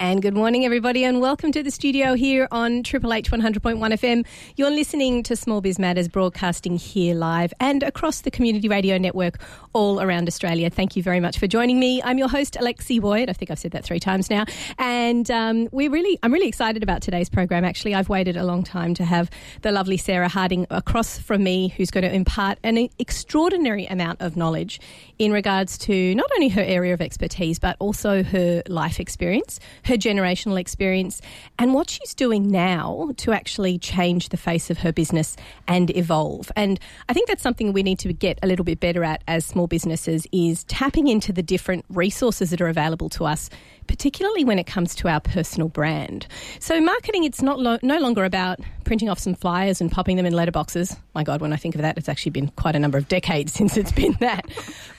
[0.00, 4.26] And good morning, everybody, and welcome to the studio here on Triple H 100.1 FM.
[4.56, 9.38] You're listening to Small Biz Matters broadcasting here live and across the community radio network
[9.72, 10.68] all around Australia.
[10.68, 12.02] Thank you very much for joining me.
[12.02, 13.30] I'm your host, Alexi Boyd.
[13.30, 14.46] I think I've said that three times now.
[14.78, 17.64] And um, we're really, I'm really excited about today's program.
[17.64, 19.30] Actually, I've waited a long time to have
[19.62, 24.36] the lovely Sarah Harding across from me, who's going to impart an extraordinary amount of
[24.36, 24.80] knowledge
[25.20, 29.96] in regards to not only her area of expertise, but also her life experience her
[29.96, 31.20] generational experience,
[31.58, 35.36] and what she's doing now to actually change the face of her business
[35.68, 36.50] and evolve.
[36.56, 39.44] And I think that's something we need to get a little bit better at as
[39.44, 43.50] small businesses is tapping into the different resources that are available to us
[43.86, 46.26] particularly when it comes to our personal brand.
[46.58, 50.26] So, marketing, it's not lo- no longer about printing off some flyers and popping them
[50.26, 50.96] in letterboxes.
[51.14, 53.52] My God, when I think of that, it's actually been quite a number of decades
[53.54, 54.44] since it's been that.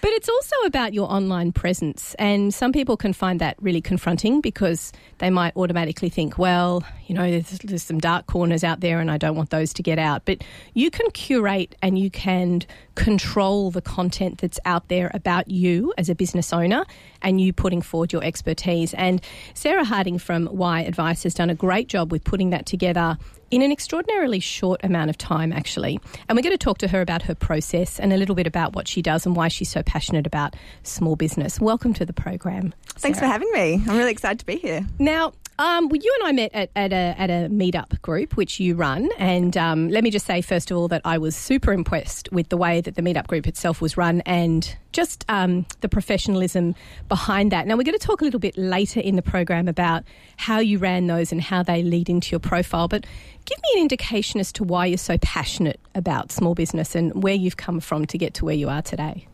[0.02, 2.16] But it's also about your online presence.
[2.20, 7.16] And some people can find that really confronting because they might automatically think, well, you
[7.16, 10.00] know, there's, there's some dark corners out there and I don't want those to get
[10.00, 10.26] out.
[10.26, 12.64] But you can curate and you can
[12.96, 16.86] control the content that's out there about you as a business owner
[17.22, 18.94] and you putting forward your expertise.
[18.94, 19.22] And
[19.54, 23.18] Sarah Harding from Y Advice has done a great job with putting that together
[23.52, 26.00] in an extraordinarily short amount of time, actually.
[26.28, 28.76] And we're going to talk to her about her process and a little bit about
[28.76, 31.60] what she does and why she's so passionate about small business.
[31.60, 32.74] Welcome to the program.
[32.96, 33.76] Thanks for having me.
[33.88, 34.86] I'm really excited to be here.
[35.00, 38.60] Now, um, well, you and I met at, at, a, at a meetup group which
[38.60, 41.72] you run, and um, let me just say first of all that I was super
[41.72, 45.88] impressed with the way that the meetup group itself was run and just um, the
[45.88, 46.76] professionalism
[47.08, 47.68] behind that.
[47.68, 50.04] Now we're going to talk a little bit later in the program about
[50.38, 53.06] how you ran those and how they lead into your profile, but
[53.46, 57.34] give me an indication as to why you're so passionate about small business and where
[57.34, 59.28] you've come from to get to where you are today.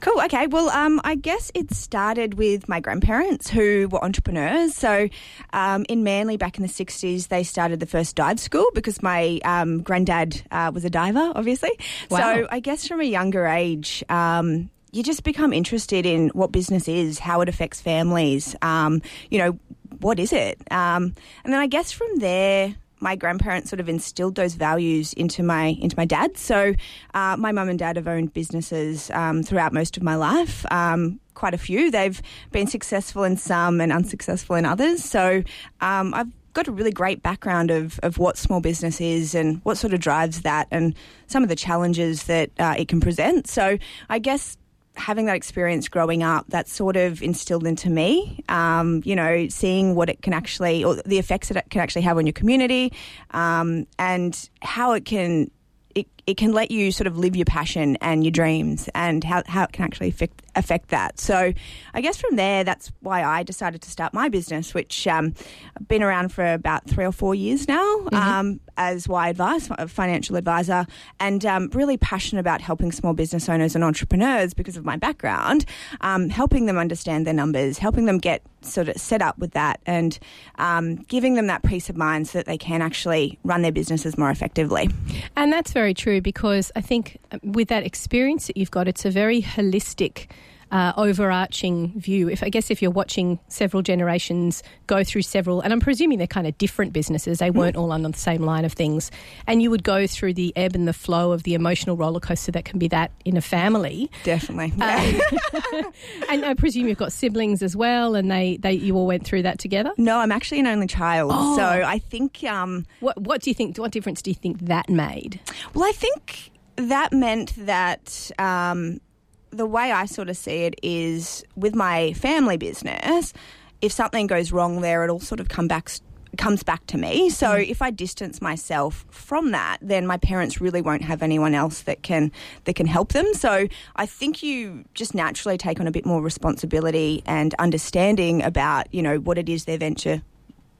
[0.00, 0.20] Cool.
[0.22, 0.46] Okay.
[0.46, 4.74] Well, um, I guess it started with my grandparents who were entrepreneurs.
[4.74, 5.08] So,
[5.52, 9.40] um, in Manly back in the 60s, they started the first dive school because my
[9.44, 11.72] um, granddad uh, was a diver, obviously.
[12.10, 12.18] Wow.
[12.18, 16.88] So, I guess from a younger age, um, you just become interested in what business
[16.88, 19.58] is, how it affects families, um, you know,
[20.00, 20.58] what is it?
[20.70, 21.14] Um,
[21.44, 25.76] and then I guess from there, my grandparents sort of instilled those values into my
[25.80, 26.36] into my dad.
[26.36, 26.74] So
[27.14, 30.64] uh, my mum and dad have owned businesses um, throughout most of my life.
[30.70, 31.90] Um, quite a few.
[31.90, 32.20] They've
[32.52, 35.02] been successful in some and unsuccessful in others.
[35.02, 35.42] So
[35.80, 39.78] um, I've got a really great background of, of what small business is and what
[39.78, 40.94] sort of drives that and
[41.28, 43.48] some of the challenges that uh, it can present.
[43.48, 43.78] So
[44.08, 44.56] I guess
[44.96, 49.94] having that experience growing up, that sort of instilled into me, um, you know, seeing
[49.94, 52.92] what it can actually, or the effects that it can actually have on your community,
[53.30, 55.50] um, and how it can,
[55.94, 59.42] it, it can let you sort of live your passion and your dreams and how,
[59.46, 61.18] how it can actually affect, affect that.
[61.18, 61.52] So
[61.94, 65.34] I guess from there, that's why I decided to start my business, which um,
[65.76, 68.14] I've been around for about three or four years now mm-hmm.
[68.14, 70.86] um, as Y Advice, a financial advisor,
[71.18, 75.64] and um, really passionate about helping small business owners and entrepreneurs because of my background,
[76.00, 79.80] um, helping them understand their numbers, helping them get sort of set up with that
[79.86, 80.18] and
[80.58, 84.18] um, giving them that peace of mind so that they can actually run their businesses
[84.18, 84.88] more effectively.
[85.36, 89.04] And that's very true because I think uh, with that experience that you've got, it's
[89.04, 90.26] a very holistic
[90.70, 92.28] uh, overarching view.
[92.28, 96.26] If I guess if you're watching several generations go through several, and I'm presuming they're
[96.26, 99.10] kind of different businesses, they weren't all on the same line of things,
[99.46, 102.52] and you would go through the ebb and the flow of the emotional roller coaster
[102.52, 104.10] that can be that in a family.
[104.24, 104.72] Definitely.
[104.76, 105.20] Yeah.
[105.52, 105.82] Uh,
[106.28, 109.42] and I presume you've got siblings as well, and they, they you all went through
[109.42, 109.92] that together.
[109.96, 111.56] No, I'm actually an only child, oh.
[111.56, 112.44] so I think.
[112.44, 113.76] Um, what What do you think?
[113.76, 115.40] What difference do you think that made?
[115.74, 118.30] Well, I think that meant that.
[118.38, 119.00] Um,
[119.50, 123.32] the way I sort of see it is with my family business,
[123.80, 125.90] if something goes wrong there, it all sort of come back
[126.38, 127.28] comes back to me.
[127.28, 127.68] So mm.
[127.68, 132.02] if I distance myself from that, then my parents really won't have anyone else that
[132.02, 132.30] can
[132.64, 133.26] that can help them.
[133.34, 133.66] So
[133.96, 139.02] I think you just naturally take on a bit more responsibility and understanding about, you
[139.02, 140.22] know, what it is their venture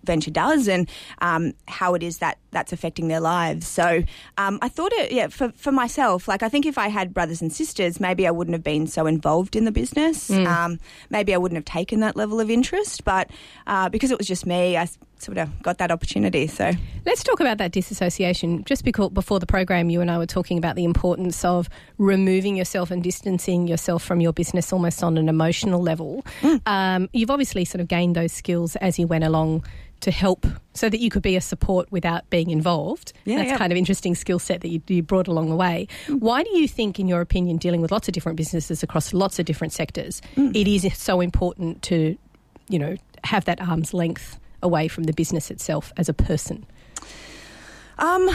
[0.05, 0.89] venture does and
[1.21, 3.67] um, how it is that that's affecting their lives.
[3.67, 4.03] So
[4.39, 7.41] um, I thought it, yeah, for, for myself, like I think if I had brothers
[7.41, 10.31] and sisters, maybe I wouldn't have been so involved in the business.
[10.31, 10.47] Mm.
[10.47, 10.81] Um,
[11.11, 13.05] maybe I wouldn't have taken that level of interest.
[13.05, 13.31] But
[13.67, 14.89] uh, because it was just me, I
[15.23, 16.47] sort of got that opportunity.
[16.47, 16.73] So
[17.07, 18.65] let's talk about that disassociation.
[18.65, 21.69] Just because before the program, you and I were talking about the importance of
[21.99, 26.25] removing yourself and distancing yourself from your business almost on an emotional level.
[26.41, 26.61] Mm.
[26.67, 29.65] Um, you've obviously sort of gained those skills as you went along
[30.01, 33.13] to help so that you could be a support without being involved.
[33.25, 33.59] Yeah, That's yeah.
[33.59, 35.89] kind of interesting skill set that you, you, brought along the way.
[36.07, 36.21] Mm.
[36.21, 39.39] Why do you think, in your opinion, dealing with lots of different businesses across lots
[39.39, 40.55] of different sectors, mm.
[40.57, 42.17] it is so important to,
[42.69, 46.67] you know, have that arm's length away from the business itself as a person?
[47.99, 48.31] Um,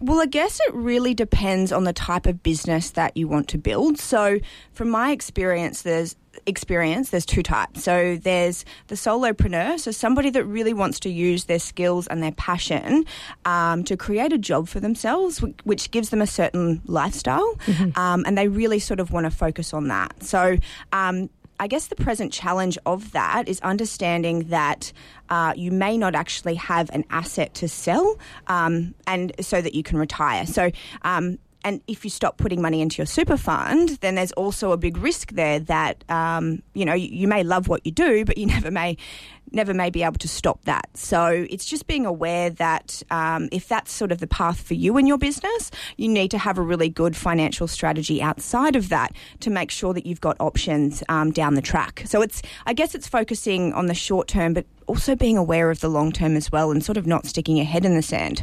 [0.00, 3.58] well, I guess it really depends on the type of business that you want to
[3.58, 3.98] build.
[3.98, 4.38] So,
[4.72, 6.14] from my experience, there's
[6.46, 7.84] experience, there's two types.
[7.84, 12.32] So there's the solopreneur, so somebody that really wants to use their skills and their
[12.32, 13.04] passion
[13.44, 17.98] um, to create a job for themselves, which gives them a certain lifestyle, mm-hmm.
[17.98, 20.22] um, and they really sort of want to focus on that.
[20.22, 20.56] So
[20.92, 24.92] um, I guess the present challenge of that is understanding that
[25.28, 29.82] uh, you may not actually have an asset to sell, um, and so that you
[29.82, 30.46] can retire.
[30.46, 30.70] So.
[31.02, 31.38] Um,
[31.68, 34.96] and if you stop putting money into your super fund, then there's also a big
[34.96, 38.46] risk there that um, you know you, you, may love what you do, but you
[38.56, 38.96] never may
[39.52, 40.88] never may be able to stop that.
[40.94, 44.96] So it's just being aware that um, if that's sort of the path for you
[44.96, 49.12] in your business, you need to have a really good financial strategy outside of that
[49.40, 52.02] to make sure that you've got options um, down the track.
[52.06, 55.80] So it's, I guess, it's focusing on the short term, but also being aware of
[55.80, 58.42] the long term as well, and sort of not sticking your head in the sand.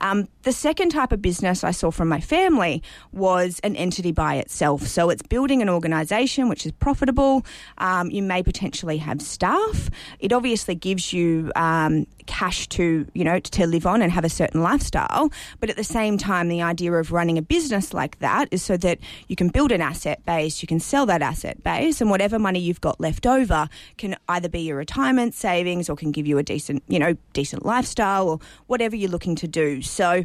[0.00, 2.82] Um, the second type of business I saw from my family
[3.12, 4.86] was an entity by itself.
[4.86, 7.44] So it's building an organisation which is profitable.
[7.78, 9.90] Um, you may potentially have staff.
[10.18, 14.28] It obviously gives you um, cash to you know to live on and have a
[14.28, 15.30] certain lifestyle.
[15.58, 18.76] But at the same time, the idea of running a business like that is so
[18.78, 18.98] that
[19.28, 22.60] you can build an asset base, you can sell that asset base, and whatever money
[22.60, 23.68] you've got left over
[23.98, 27.66] can either be your retirement savings or can give you a decent you know decent
[27.66, 28.38] lifestyle or
[28.68, 29.82] whatever you're looking to do.
[29.90, 30.24] So.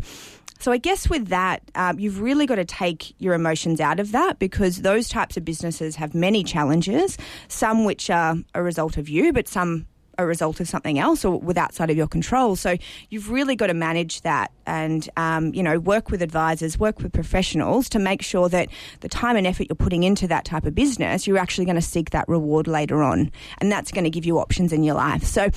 [0.58, 4.14] So I guess with that, um, you've really got to take your emotions out of
[4.14, 7.18] that because those types of businesses have many challenges,
[7.50, 9.86] some which are a result of you, but some
[10.18, 12.56] a result of something else or with outside of your control.
[12.56, 12.78] So
[13.10, 17.14] you've really got to manage that and, um, you know, work with advisors, work with
[17.14, 18.70] professionals to make sure that
[19.02, 21.82] the time and effort you're putting into that type of business, you're actually going to
[21.82, 23.32] seek that reward later on.
[23.60, 25.24] And that's going to give you options in your life.
[25.24, 25.50] So,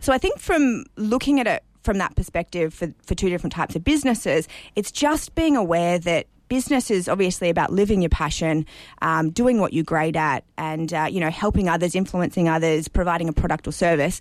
[0.00, 3.76] so I think from looking at it from that perspective for, for two different types
[3.76, 8.66] of businesses, it's just being aware that business is obviously about living your passion,
[9.00, 13.28] um, doing what you're great at, and uh, you know helping others, influencing others, providing
[13.28, 14.20] a product or service.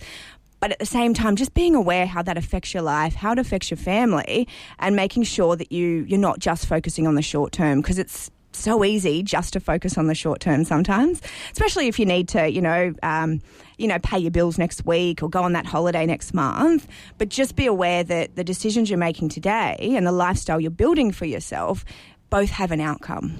[0.61, 3.39] But at the same time, just being aware how that affects your life, how it
[3.39, 4.47] affects your family,
[4.79, 8.31] and making sure that you you're not just focusing on the short term because it's
[8.59, 11.21] so easy just to focus on the short term sometimes,
[11.51, 13.41] especially if you need to, you know, um,
[13.77, 16.87] you know, pay your bills next week or go on that holiday next month.
[17.17, 21.11] But just be aware that the decisions you're making today and the lifestyle you're building
[21.11, 21.83] for yourself
[22.29, 23.37] both have an outcome.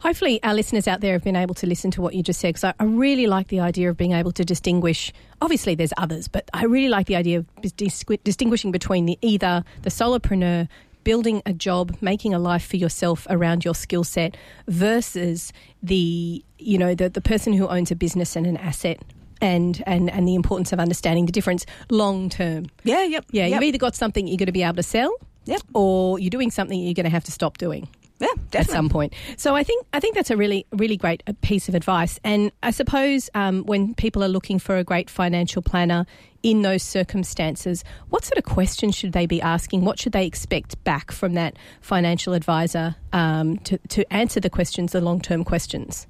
[0.00, 2.48] Hopefully, our listeners out there have been able to listen to what you just said
[2.48, 5.12] because I, I, really like the idea of being able to distinguish.
[5.40, 9.62] Obviously, there's others, but I really like the idea of dis- distinguishing between the either
[9.82, 10.68] the solopreneur
[11.04, 14.36] building a job, making a life for yourself around your skill set
[14.68, 15.52] versus
[15.82, 19.00] the you know the, the person who owns a business and an asset
[19.40, 22.66] and and and the importance of understanding the difference long term.
[22.84, 23.26] Yeah, yep.
[23.30, 23.54] Yeah, yep.
[23.54, 25.14] you've either got something you're going to be able to sell,
[25.44, 25.60] yep.
[25.74, 27.88] or you're doing something you're going to have to stop doing.
[28.22, 28.58] Yeah, definitely.
[28.60, 29.14] at some point.
[29.36, 32.20] So I think I think that's a really really great uh, piece of advice.
[32.22, 36.06] And I suppose um, when people are looking for a great financial planner
[36.44, 39.84] in those circumstances, what sort of questions should they be asking?
[39.84, 44.92] What should they expect back from that financial advisor um, to to answer the questions,
[44.92, 46.06] the long term questions?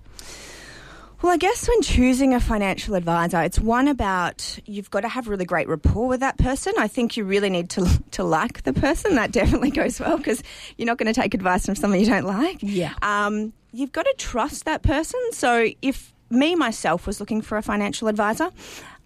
[1.22, 5.28] Well, I guess when choosing a financial advisor, it's one about you've got to have
[5.28, 6.72] really great rapport with that person.
[6.76, 9.14] I think you really need to to like the person.
[9.14, 10.42] That definitely goes well because
[10.76, 12.58] you're not going to take advice from someone you don't like.
[12.60, 12.94] Yeah.
[13.02, 15.20] Um, you've got to trust that person.
[15.30, 18.50] So if me myself was looking for a financial advisor,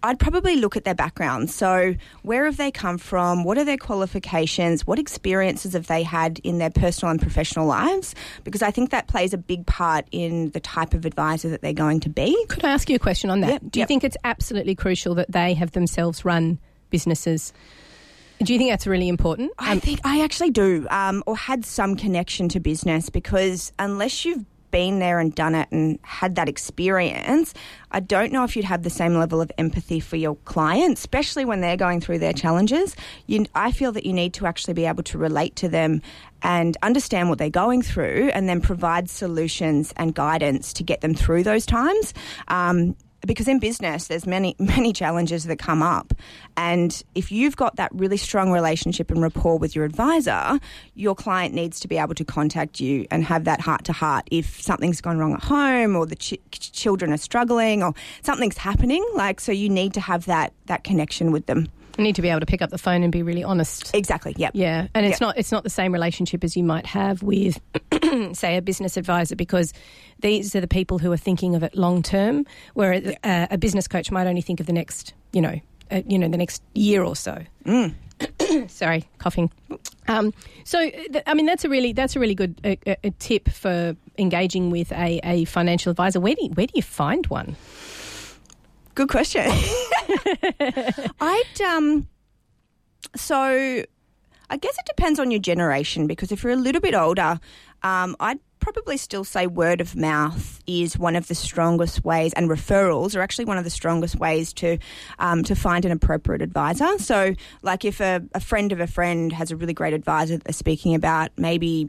[0.03, 1.49] I'd probably look at their background.
[1.49, 3.43] So, where have they come from?
[3.43, 4.85] What are their qualifications?
[4.85, 8.13] What experiences have they had in their personal and professional lives?
[8.43, 11.73] Because I think that plays a big part in the type of advisor that they're
[11.73, 12.37] going to be.
[12.47, 13.49] Could I ask you a question on that?
[13.49, 13.87] Yep, do you yep.
[13.87, 17.51] think it's absolutely crucial that they have themselves run businesses?
[18.43, 19.51] Do you think that's really important?
[19.57, 24.25] I um, think I actually do, um, or had some connection to business because unless
[24.25, 27.53] you've been there and done it and had that experience,
[27.91, 31.45] I don't know if you'd have the same level of empathy for your client, especially
[31.45, 32.95] when they're going through their challenges.
[33.27, 36.01] You, I feel that you need to actually be able to relate to them
[36.41, 41.13] and understand what they're going through and then provide solutions and guidance to get them
[41.13, 42.13] through those times.
[42.47, 42.95] Um,
[43.27, 46.13] because in business there's many many challenges that come up.
[46.55, 50.59] And if you've got that really strong relationship and rapport with your advisor
[50.95, 54.27] your client needs to be able to contact you and have that heart to heart
[54.31, 57.93] if something's gone wrong at home or the ch- children are struggling or
[58.23, 59.05] something's happening.
[59.13, 61.67] Like so you need to have that that connection with them
[61.97, 63.93] You need to be able to pick up the phone and be really honest.
[63.95, 64.33] Exactly.
[64.37, 64.49] Yeah.
[64.53, 65.21] Yeah, and it's Yep.
[65.21, 67.59] not it's not the same relationship as you might have with,
[68.33, 69.73] say, a business advisor because
[70.21, 73.87] these are the people who are thinking of it long term, where a, a business
[73.87, 75.59] coach might only think of the next, you know,
[75.91, 77.39] uh, you know, the next year or so.
[78.67, 79.51] Sorry, coughing.
[80.07, 83.11] Um, so, th- I mean, that's a really that's a really good uh, uh, a
[83.11, 86.19] tip for engaging with a, a financial advisor.
[86.19, 87.55] Where do you, where do you find one?
[88.97, 89.45] Good question.
[91.21, 92.07] I'd um
[93.15, 93.83] so
[94.49, 97.39] I guess it depends on your generation because if you're a little bit older,
[97.83, 102.49] um, I'd probably still say word of mouth is one of the strongest ways, and
[102.49, 104.79] referrals are actually one of the strongest ways to
[105.19, 106.97] um, to find an appropriate advisor.
[106.97, 110.45] So, like if a, a friend of a friend has a really great advisor that
[110.45, 111.87] they're speaking about, maybe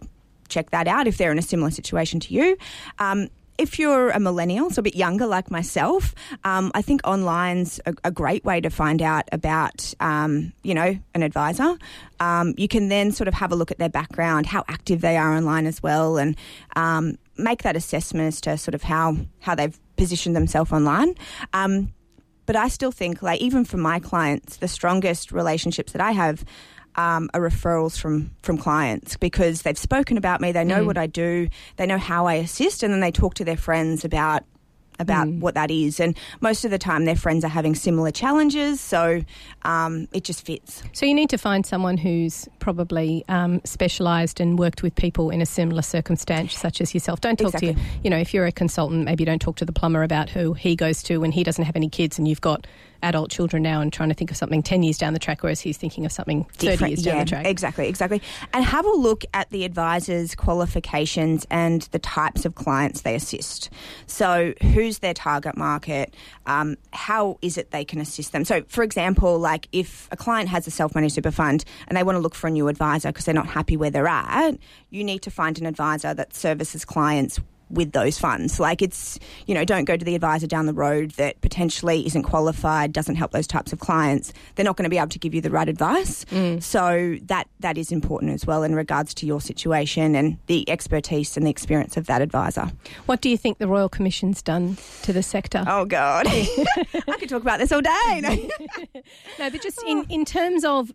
[0.51, 2.59] check that out if they're in a similar situation to you.
[2.99, 7.81] Um, if you're a millennial, so a bit younger like myself, um, I think online's
[7.85, 11.77] a, a great way to find out about, um, you know, an advisor.
[12.21, 15.17] Um, you can then sort of have a look at their background, how active they
[15.17, 16.37] are online as well, and
[16.77, 21.15] um, make that assessment as to sort of how how they've positioned themselves online.
[21.53, 21.93] Um,
[22.47, 26.45] but I still think, like, even for my clients, the strongest relationships that I have
[26.97, 31.07] um, are referrals from from clients because they've spoken about me, they know what I
[31.07, 34.45] do, they know how I assist, and then they talk to their friends about
[35.01, 36.01] about what that is.
[36.01, 39.23] And most of the time, their friends are having similar challenges, so
[39.63, 40.83] um, it just fits.
[40.93, 45.41] So you need to find someone who's probably um, specialised and worked with people in
[45.41, 47.21] a similar circumstance, such as yourself.
[47.21, 47.83] Don't talk to Exactly.
[47.83, 48.01] you.
[48.05, 50.75] You know, if you're a consultant, maybe don't talk to the plumber about who he
[50.75, 52.67] goes to when he doesn't have any kids, and you've got
[53.03, 55.61] adult children now and trying to think of something ten years down the track, whereas
[55.61, 56.91] he's thinking of something thirty different.
[56.93, 57.47] years down yeah, the track.
[57.47, 58.23] Exactly, exactly.
[58.53, 63.71] And have a look at the advisor's qualifications and the types of clients they assist.
[64.07, 66.15] So, who's their target market?
[66.47, 68.45] Um, how is it they can assist them?
[68.45, 72.03] So, for example, like if a client has a self managed super fund and they
[72.03, 74.57] want to look for a new advisor because they're not happy where they're at,
[74.91, 77.41] you need to find an advisor that services clients
[77.71, 78.59] with those funds.
[78.59, 82.23] Like it's, you know, don't go to the advisor down the road that potentially isn't
[82.23, 84.33] qualified, doesn't help those types of clients.
[84.55, 86.25] They're not going to be able to give you the right advice.
[86.27, 86.63] Mm.
[86.63, 91.37] So that that is important as well in regards to your situation and the expertise
[91.37, 92.71] and the experience of that advisor.
[93.07, 95.65] What do you think the Royal Commission's done to the sector?
[95.67, 98.21] Oh God, I could talk about this all day.
[98.23, 98.49] No.
[99.39, 100.93] No, but just in, in terms of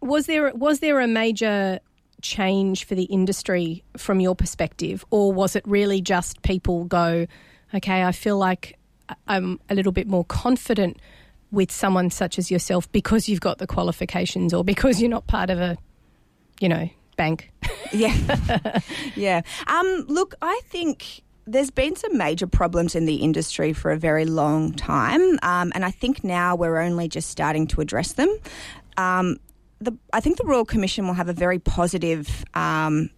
[0.00, 1.80] was there was there a major
[2.22, 7.26] change for the industry from your perspective, or was it really just people go,
[7.74, 8.78] okay, I feel like
[9.26, 10.98] I'm a little bit more confident
[11.50, 15.50] with someone such as yourself because you've got the qualifications or because you're not part
[15.50, 15.76] of a,
[16.60, 17.50] you know, bank.
[17.92, 18.80] Yeah.
[19.16, 19.42] yeah.
[19.66, 24.24] Um, look, I think there's been some major problems in the industry for a very
[24.24, 25.38] long time.
[25.42, 28.34] Um, and I think now we're only just starting to address them.
[28.96, 29.38] Um,
[29.82, 32.44] the, I think the Royal Commission will have a very positive.
[32.54, 33.10] Um,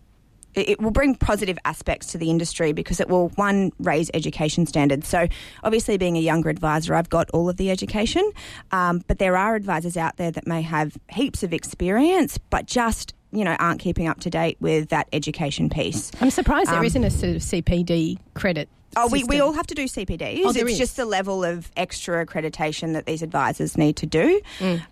[0.55, 5.09] it will bring positive aspects to the industry because it will one raise education standards.
[5.09, 5.27] So
[5.65, 8.31] obviously, being a younger advisor, I've got all of the education,
[8.71, 13.15] um, but there are advisors out there that may have heaps of experience, but just
[13.35, 16.11] you know aren't keeping up to date with that education piece.
[16.21, 18.69] I'm surprised there Um, not a sort of CPD credit.
[18.97, 20.43] Oh, we, we all have to do CPDs.
[20.45, 20.79] Oh, it's is.
[20.79, 24.41] just the level of extra accreditation that these advisors need to do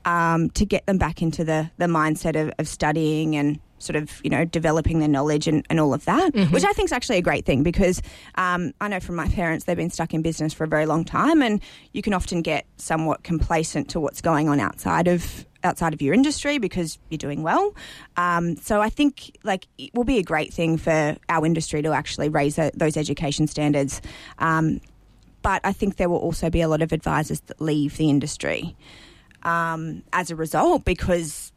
[0.05, 4.21] um, to get them back into the, the mindset of, of studying and sort of,
[4.25, 7.19] you know, developing their knowledge and, and all of that, which I think is actually
[7.19, 8.01] a great thing because
[8.37, 11.05] um, I know from my parents, they've been stuck in business for a very long
[11.05, 11.61] time and
[11.93, 16.13] you can often get somewhat complacent to what's going on outside of outside of your
[16.13, 17.75] industry because you're doing well.
[18.17, 21.93] Um, so I think like it will be a great thing for our industry to
[21.93, 24.01] actually raise tho- those education standards.
[24.39, 24.81] Um,
[25.43, 28.77] but I think there will also be a lot of advisors that leave the industry
[29.43, 31.52] um, as a result because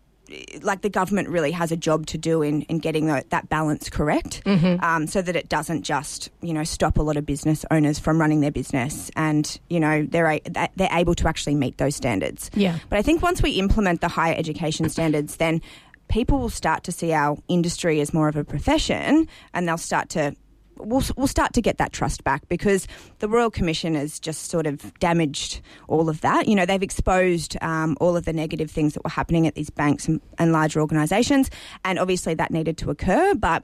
[0.62, 3.89] like the government really has a job to do in, in getting tho- that balance
[3.89, 4.41] correct.
[4.46, 8.20] Um, so that it doesn't just you know stop a lot of business owners from
[8.20, 10.41] running their business and you know they're a-
[10.75, 12.50] they're able to actually meet those standards.
[12.55, 12.79] Yeah.
[12.89, 15.62] but I think once we implement the higher education standards then
[16.08, 20.10] people will start to see our industry as more of a profession and they'll start
[20.10, 20.36] to
[20.77, 22.88] we'll, we'll start to get that trust back because
[23.20, 26.48] the Royal Commission has just sort of damaged all of that.
[26.48, 29.70] You know, they've exposed um, all of the negative things that were happening at these
[29.70, 31.50] banks and, and larger organisations,
[31.84, 33.63] and obviously that needed to occur, but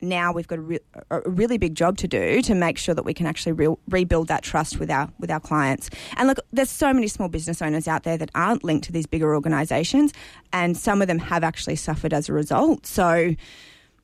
[0.00, 0.78] now we've got a, re-
[1.10, 4.28] a really big job to do to make sure that we can actually re- rebuild
[4.28, 5.90] that trust with our with our clients.
[6.16, 9.06] And look, there's so many small business owners out there that aren't linked to these
[9.06, 10.12] bigger organisations,
[10.52, 12.86] and some of them have actually suffered as a result.
[12.86, 13.34] So,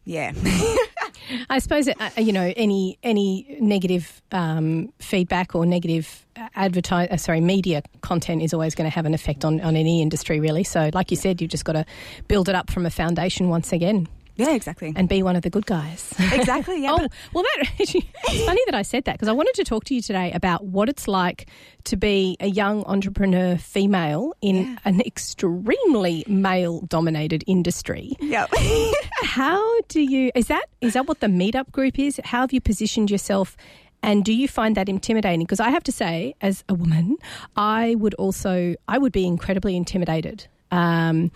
[0.05, 0.33] yeah.
[1.51, 7.41] I suppose uh, you know any any negative um, feedback or negative advertise uh, sorry
[7.41, 10.65] media content is always going to have an effect on, on any industry really.
[10.65, 11.85] So like you said, you've just got to
[12.29, 14.09] build it up from a foundation once again.
[14.37, 14.93] Yeah, exactly.
[14.97, 16.13] And be one of the good guys.
[16.19, 16.83] Exactly.
[16.83, 16.93] Yeah.
[16.99, 19.95] oh, well, that it's funny that I said that because I wanted to talk to
[19.95, 21.47] you today about what it's like
[21.85, 24.77] to be a young entrepreneur female in yeah.
[24.85, 28.17] an extremely male-dominated industry.
[28.21, 28.47] Yeah.
[29.23, 30.31] How do you?
[30.35, 32.21] Is that is that what the meetup group is?
[32.25, 33.57] How have you positioned yourself?
[34.03, 35.41] And do you find that intimidating?
[35.41, 37.17] Because I have to say, as a woman,
[37.57, 40.47] I would also I would be incredibly intimidated.
[40.71, 41.31] Um,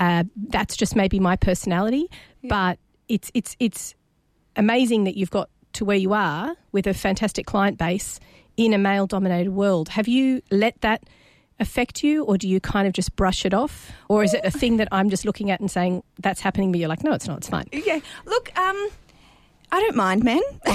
[0.00, 2.08] uh, that's just maybe my personality,
[2.42, 2.48] yeah.
[2.48, 3.94] but it's it's it's
[4.56, 8.18] amazing that you've got to where you are with a fantastic client base
[8.56, 9.90] in a male dominated world.
[9.90, 11.04] Have you let that
[11.58, 14.50] affect you or do you kind of just brush it off or is it a
[14.50, 17.26] thing that I'm just looking at and saying that's happening but you're like no it's
[17.26, 17.66] not it's fine.
[17.72, 18.00] Yeah.
[18.26, 18.90] Look, um
[19.72, 20.42] I don't mind men.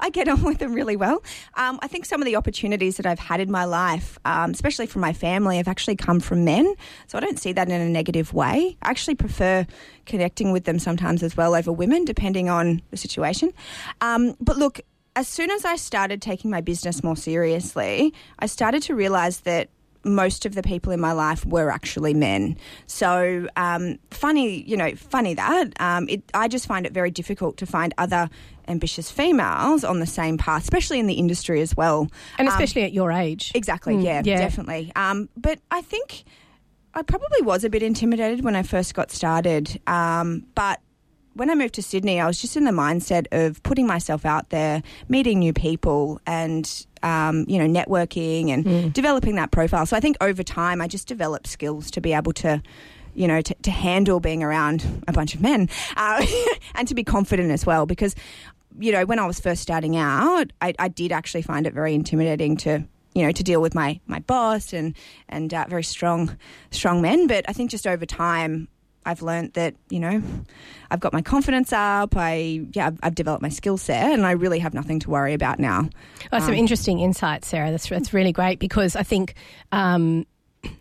[0.00, 1.22] I get on with them really well.
[1.54, 4.86] Um, I think some of the opportunities that I've had in my life, um, especially
[4.86, 6.74] from my family, have actually come from men.
[7.06, 8.76] So I don't see that in a negative way.
[8.82, 9.66] I actually prefer
[10.04, 13.52] connecting with them sometimes as well over women, depending on the situation.
[14.00, 14.80] Um, but look,
[15.14, 19.70] as soon as I started taking my business more seriously, I started to realize that
[20.06, 22.56] most of the people in my life were actually men.
[22.86, 25.68] So um, funny, you know, funny that.
[25.80, 28.30] Um, it, I just find it very difficult to find other
[28.68, 32.08] ambitious females on the same path, especially in the industry as well.
[32.38, 33.52] And um, especially um, at your age.
[33.54, 34.92] Exactly, mm, yeah, yeah, definitely.
[34.96, 36.24] Um, but I think
[36.94, 39.80] I probably was a bit intimidated when I first got started.
[39.86, 40.80] Um, but
[41.34, 44.48] when I moved to Sydney, I was just in the mindset of putting myself out
[44.48, 48.92] there, meeting new people, and um, you know, networking and mm.
[48.92, 49.86] developing that profile.
[49.86, 52.60] So I think over time, I just developed skills to be able to
[53.14, 56.26] you know, to, to, handle being around a bunch of men uh,
[56.74, 57.86] and to be confident as well.
[57.86, 58.14] Because,
[58.78, 61.94] you know, when I was first starting out, I, I, did actually find it very
[61.94, 62.84] intimidating to,
[63.14, 64.94] you know, to deal with my my boss and
[65.30, 66.36] and uh, very strong
[66.70, 67.26] strong men.
[67.26, 68.68] But I think just over time,
[69.06, 70.22] I've learned that you know
[70.90, 72.14] I've got my confidence up.
[72.16, 75.32] I yeah I've, I've developed my skill set, and I really have nothing to worry
[75.32, 75.88] about now.
[76.32, 77.70] Oh, some um, interesting insights, Sarah.
[77.70, 79.34] That's that's really great because I think
[79.72, 80.26] um,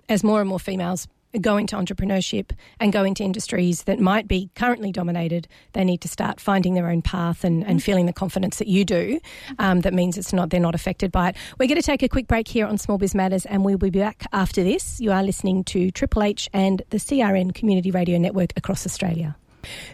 [0.10, 1.08] as more and more females
[1.42, 6.08] go into entrepreneurship and go into industries that might be currently dominated, they need to
[6.08, 9.20] start finding their own path and, and feeling the confidence that you do.
[9.60, 11.36] Um, that means it's not they're not affected by it.
[11.60, 13.90] We're going to take a quick break here on Small Biz Matters, and we'll be
[13.90, 15.00] back after this.
[15.00, 19.36] You are listening to Triple H and the CRN Community Radio Network across Australia.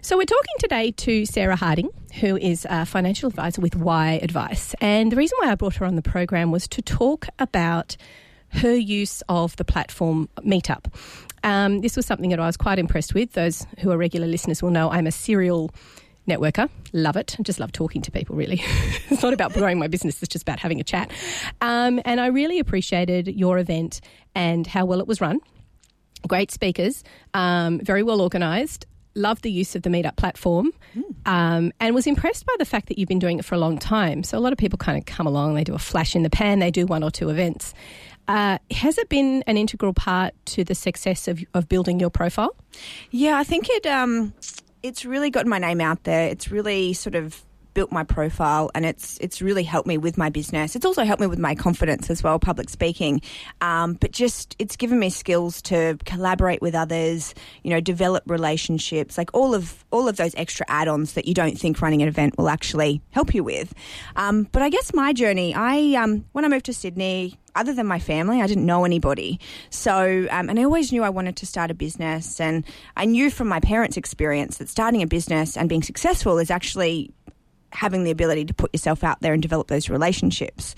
[0.02, 4.76] So, we're talking today to Sarah Harding, who is a financial advisor with Y Advice.
[4.82, 7.96] And the reason why I brought her on the program was to talk about
[8.50, 10.94] her use of the platform Meetup.
[11.44, 13.34] Um, this was something that I was quite impressed with.
[13.34, 15.72] Those who are regular listeners will know I'm a serial
[16.28, 16.70] networker.
[16.94, 17.36] Love it.
[17.40, 18.62] I just love talking to people, really.
[19.10, 21.12] it's not about growing my business, it's just about having a chat.
[21.62, 24.02] Um, and I really appreciated your event
[24.36, 25.40] and how well it was run.
[26.28, 28.86] Great speakers, um, very well organised.
[29.14, 31.04] Loved the use of the Meetup platform mm.
[31.26, 33.78] um, and was impressed by the fact that you've been doing it for a long
[33.78, 34.24] time.
[34.24, 36.30] So, a lot of people kind of come along, they do a flash in the
[36.30, 37.74] pan, they do one or two events.
[38.28, 42.56] Uh, has it been an integral part to the success of, of building your profile?
[43.10, 43.86] Yeah, I think it.
[43.86, 44.34] Um,
[44.84, 46.28] it's really gotten my name out there.
[46.28, 50.30] It's really sort of built my profile and it's it's really helped me with my
[50.30, 50.76] business.
[50.76, 53.22] It's also helped me with my confidence as well, public speaking.
[53.62, 59.18] Um, but just it's given me skills to collaborate with others, you know, develop relationships,
[59.18, 62.38] like all of all of those extra add-ons that you don't think running an event
[62.38, 63.74] will actually help you with.
[64.16, 67.86] Um, but I guess my journey, I um, when I moved to Sydney, other than
[67.86, 69.40] my family, I didn't know anybody.
[69.70, 72.40] So, um, and I always knew I wanted to start a business.
[72.40, 72.64] And
[72.96, 77.12] I knew from my parents' experience that starting a business and being successful is actually
[77.72, 80.76] having the ability to put yourself out there and develop those relationships.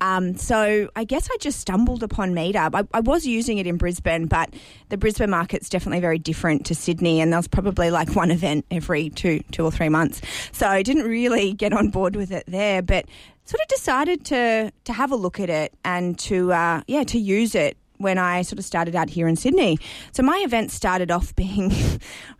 [0.00, 2.74] Um, so I guess I just stumbled upon Meetup.
[2.74, 4.54] I, I, was using it in Brisbane, but
[4.88, 8.66] the Brisbane market's definitely very different to Sydney, and there was probably like one event
[8.70, 10.20] every two, two or three months.
[10.52, 13.06] So I didn't really get on board with it there, but
[13.44, 17.18] sort of decided to to have a look at it and to uh, yeah to
[17.18, 19.78] use it when I sort of started out here in Sydney.
[20.12, 21.72] So my event started off being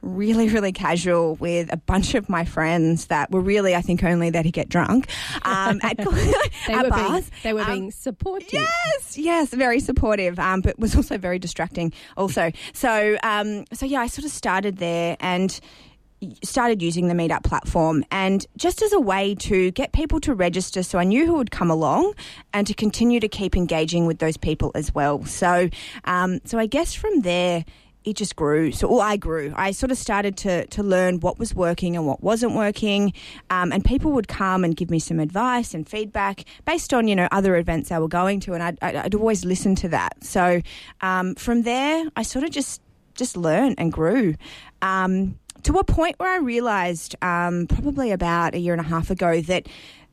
[0.02, 4.30] really, really casual with a bunch of my friends that were really, I think, only
[4.30, 5.08] there to get drunk
[5.42, 5.96] um, at,
[6.66, 7.30] they, at were bars.
[7.30, 8.52] Being, they were um, being supportive.
[8.52, 11.92] Yes, yes, very supportive, um, but was also very distracting.
[12.16, 15.58] Also, so um, so yeah, I sort of started there and
[16.42, 20.83] started using the Meetup platform and just as a way to get people to register
[20.83, 22.14] so I knew who would come along
[22.52, 25.24] and to continue to keep engaging with those people as well.
[25.26, 25.68] So,
[26.05, 27.64] um, so I guess from there,
[28.07, 28.70] it just grew.
[28.70, 29.52] So well, I grew.
[29.57, 33.12] I sort of started to to learn what was working and what wasn't working,
[33.50, 37.16] um, and people would come and give me some advice and feedback based on you
[37.16, 40.22] know other events I were going to, and I'd, I'd always listen to that.
[40.22, 40.62] So
[41.00, 42.81] um, from there, I sort of just
[43.16, 44.37] just learned and grew.
[44.83, 49.11] Um, to a point where I realized um, probably about a year and a half
[49.11, 49.66] ago that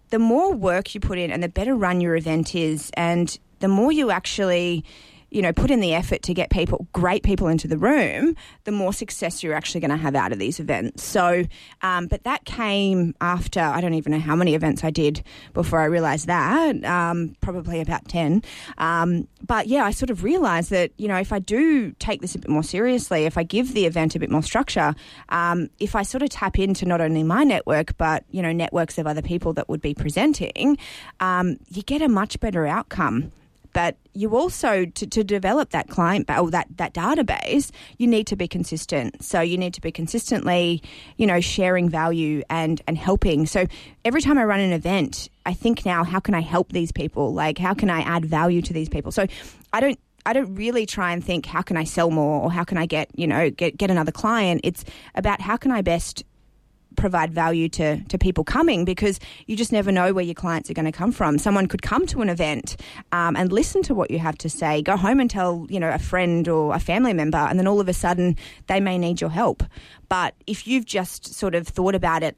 [0.10, 3.68] the more work you put in and the better run your event is, and the
[3.68, 4.84] more you actually
[5.34, 8.72] you know, put in the effort to get people, great people into the room, the
[8.72, 11.04] more success you're actually going to have out of these events.
[11.04, 11.46] So,
[11.82, 15.80] um, but that came after, I don't even know how many events I did before
[15.80, 18.44] I realized that, um, probably about 10.
[18.78, 22.36] Um, but yeah, I sort of realized that, you know, if I do take this
[22.36, 24.94] a bit more seriously, if I give the event a bit more structure,
[25.30, 29.00] um, if I sort of tap into not only my network, but, you know, networks
[29.00, 30.78] of other people that would be presenting,
[31.20, 33.32] um, you get a much better outcome
[33.74, 38.36] but you also to, to develop that client or that, that database you need to
[38.36, 39.24] be consistent.
[39.24, 40.82] So you need to be consistently
[41.18, 43.46] you know sharing value and and helping.
[43.46, 43.66] So
[44.06, 47.34] every time i run an event i think now how can i help these people?
[47.34, 49.12] Like how can i add value to these people?
[49.12, 49.26] So
[49.74, 52.64] i don't I don't really try and think how can I sell more or how
[52.64, 54.62] can I get you know get get another client.
[54.64, 56.24] It's about how can I best
[56.96, 60.74] provide value to, to people coming because you just never know where your clients are
[60.74, 61.38] going to come from.
[61.38, 62.76] Someone could come to an event
[63.12, 65.90] um, and listen to what you have to say, go home and tell, you know,
[65.90, 68.36] a friend or a family member, and then all of a sudden
[68.68, 69.64] they may need your help.
[70.10, 72.38] But if you've just sort of thought about it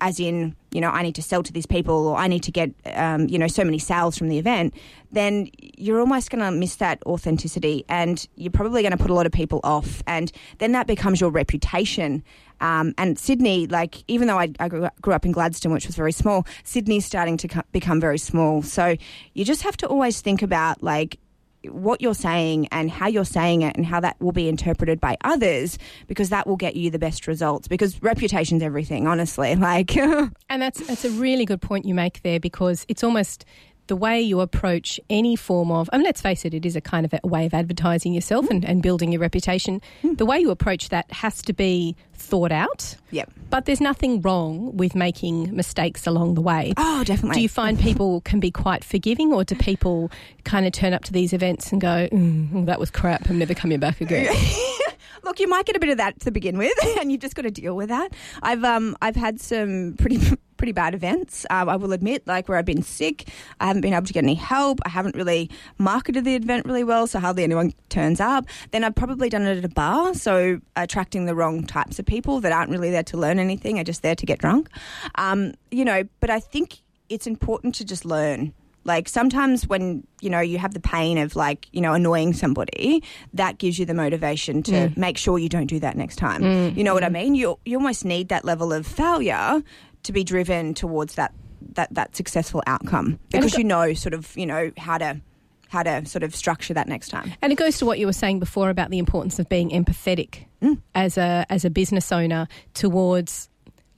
[0.00, 2.52] as in, you know, I need to sell to these people or I need to
[2.52, 4.74] get, um, you know, so many sales from the event,
[5.12, 9.14] then you're almost going to miss that authenticity and you're probably going to put a
[9.14, 10.02] lot of people off.
[10.06, 12.22] And then that becomes your reputation.
[12.60, 16.12] Um, and Sydney, like, even though I, I, grew up in Gladstone, which was very
[16.12, 18.62] small, Sydney's starting to co- become very small.
[18.62, 18.96] So
[19.34, 21.18] you just have to always think about, like,
[21.66, 25.16] what you're saying and how you're saying it and how that will be interpreted by
[25.22, 29.54] others because that will get you the best results because reputation's everything honestly.
[29.66, 33.44] Like and that's that's a really good point you make there because it's almost
[33.86, 36.80] the way you approach any form of, I mean, let's face it, it is a
[36.80, 39.80] kind of a way of advertising yourself and, and building your reputation.
[40.02, 40.18] Mm.
[40.18, 42.96] The way you approach that has to be thought out.
[43.10, 43.30] Yep.
[43.50, 46.74] But there's nothing wrong with making mistakes along the way.
[46.76, 47.36] Oh, definitely.
[47.36, 50.10] Do you find people can be quite forgiving, or do people
[50.44, 53.54] kind of turn up to these events and go, mm, that was crap, I'm never
[53.54, 54.34] coming back again?
[55.22, 57.42] Look, you might get a bit of that to begin with, and you've just got
[57.42, 58.12] to deal with that.
[58.42, 60.20] I've um I've had some pretty
[60.56, 61.46] pretty bad events.
[61.50, 63.28] Um, I will admit, like where I've been sick,
[63.60, 64.80] I haven't been able to get any help.
[64.84, 68.46] I haven't really marketed the event really well, so hardly anyone turns up.
[68.70, 72.40] Then I've probably done it at a bar, so attracting the wrong types of people
[72.40, 74.68] that aren't really there to learn anything, are just there to get drunk.
[75.16, 78.52] Um, you know, but I think it's important to just learn.
[78.84, 83.02] Like sometimes when, you know, you have the pain of like, you know, annoying somebody,
[83.34, 84.96] that gives you the motivation to mm.
[84.96, 86.40] make sure you don't do that next time.
[86.40, 86.76] Mm.
[86.76, 87.14] You know what I mm.
[87.14, 87.34] mean?
[87.34, 89.60] You you almost need that level of failure
[90.06, 91.32] to be driven towards that
[91.74, 95.20] that that successful outcome because you know sort of you know how to
[95.68, 97.32] how to sort of structure that next time.
[97.42, 100.44] And it goes to what you were saying before about the importance of being empathetic
[100.62, 100.80] mm.
[100.94, 103.48] as a as a business owner towards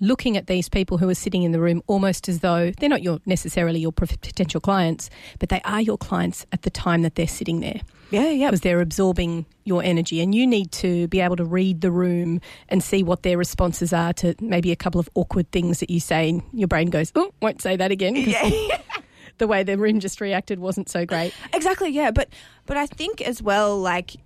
[0.00, 3.02] looking at these people who are sitting in the room almost as though they're not
[3.02, 7.26] your necessarily your potential clients, but they are your clients at the time that they're
[7.26, 7.80] sitting there.
[8.10, 8.48] Yeah, yeah.
[8.48, 12.40] Because they're absorbing your energy, and you need to be able to read the room
[12.68, 16.00] and see what their responses are to maybe a couple of awkward things that you
[16.00, 16.30] say.
[16.30, 18.80] And your brain goes, "Oh, won't say that again." Yeah.
[19.38, 21.34] the way the room just reacted wasn't so great.
[21.52, 21.90] Exactly.
[21.90, 22.28] Yeah, but
[22.66, 24.16] but I think as well, like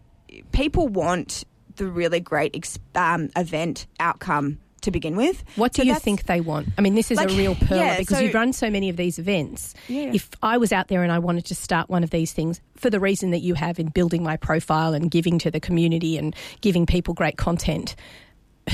[0.52, 1.44] people want
[1.76, 5.42] the really great um, event outcome to begin with.
[5.56, 6.68] What do so you think they want?
[6.78, 8.88] I mean, this is like, a real pearl yeah, because so, you've run so many
[8.88, 9.74] of these events.
[9.88, 10.12] Yeah.
[10.14, 12.90] If I was out there and I wanted to start one of these things for
[12.90, 16.34] the reason that you have in building my profile and giving to the community and
[16.60, 17.96] giving people great content,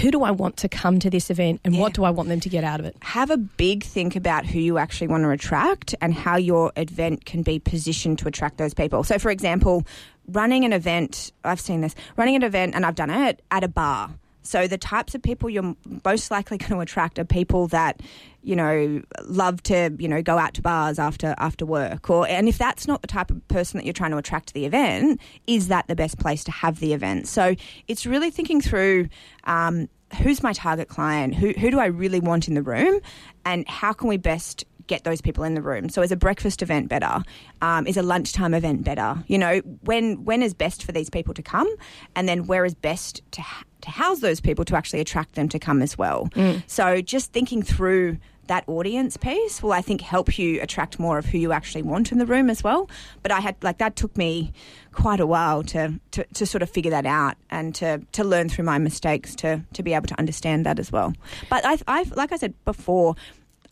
[0.01, 1.81] who do I want to come to this event and yeah.
[1.81, 2.97] what do I want them to get out of it?
[3.03, 7.25] Have a big think about who you actually want to attract and how your event
[7.25, 9.03] can be positioned to attract those people.
[9.03, 9.87] So, for example,
[10.27, 13.69] running an event, I've seen this, running an event, and I've done it at a
[13.69, 14.11] bar
[14.49, 18.01] so the types of people you're most likely going to attract are people that
[18.43, 22.49] you know love to you know go out to bars after after work or and
[22.49, 25.21] if that's not the type of person that you're trying to attract to the event
[25.47, 27.55] is that the best place to have the event so
[27.87, 29.09] it's really thinking through
[29.45, 29.89] um,
[30.23, 33.01] who's my target client who, who do i really want in the room
[33.45, 35.89] and how can we best get those people in the room.
[35.89, 37.23] So is a breakfast event better?
[37.63, 39.23] Um, is a lunchtime event better?
[39.29, 41.69] You know, when when is best for these people to come,
[42.17, 43.43] and then where is best to
[43.83, 46.29] to house those people to actually attract them to come as well.
[46.35, 46.63] Mm.
[46.67, 51.27] So just thinking through that audience piece will I think help you attract more of
[51.27, 52.91] who you actually want in the room as well.
[53.23, 54.53] But I had like that took me
[54.93, 58.49] quite a while to, to, to sort of figure that out and to, to learn
[58.49, 61.15] through my mistakes to to be able to understand that as well.
[61.49, 63.15] But I've, I've like I said before,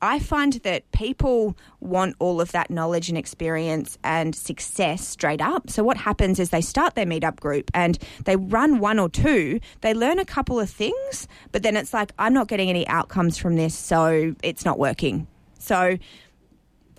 [0.03, 5.71] I find that people want all of that knowledge and experience and success straight up.
[5.71, 9.61] So, what happens is they start their meetup group and they run one or two,
[9.81, 13.39] they learn a couple of things, but then it's like, I'm not getting any outcomes
[13.39, 15.27] from this, so it's not working.
[15.59, 15.99] So,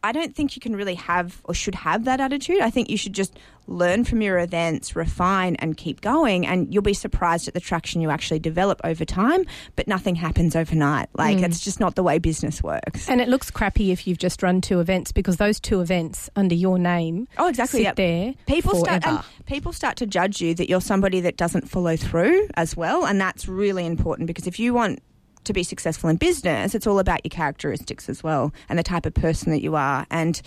[0.08, 2.62] I don't think you can really have or should have that attitude.
[2.62, 6.48] I think you should just learn from your events, refine, and keep going.
[6.48, 9.44] And you'll be surprised at the traction you actually develop over time.
[9.76, 11.10] But nothing happens overnight.
[11.14, 11.44] Like, mm.
[11.44, 13.10] it's just not the way business works.
[13.10, 16.56] And it looks crappy if you've just run two events because those two events under
[16.56, 17.96] your name oh, exactly, sit yep.
[17.98, 18.34] there.
[18.46, 19.02] People forever.
[19.02, 23.06] start, people start to judge you that you're somebody that doesn't follow through as well.
[23.06, 25.02] And that's really important because if you want
[25.48, 29.06] to be successful in business, it's all about your characteristics as well and the type
[29.06, 30.06] of person that you are.
[30.12, 30.42] And,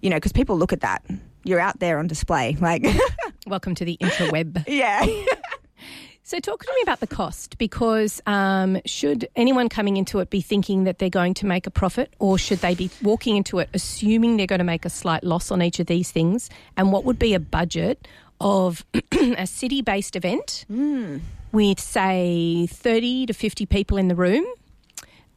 [0.00, 1.04] you know, because people look at that.
[1.44, 2.56] You're out there on display.
[2.60, 2.86] Like,
[3.46, 4.64] welcome to the interweb.
[4.66, 5.04] yeah.
[6.24, 10.40] So, talk to me about the cost because um, should anyone coming into it be
[10.40, 13.68] thinking that they're going to make a profit, or should they be walking into it
[13.74, 16.48] assuming they're going to make a slight loss on each of these things?
[16.76, 18.06] And what would be a budget
[18.40, 18.84] of
[19.36, 21.20] a city based event mm.
[21.52, 24.44] With, say, 30 to 50 people in the room,